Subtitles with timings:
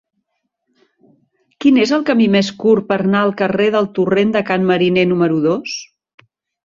[1.65, 5.05] Quin és el camí més curt per anar al carrer del Torrent de Can Mariner
[5.13, 5.77] número dos?